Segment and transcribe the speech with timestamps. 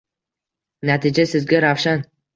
[0.91, 2.07] Natija sizga ravshan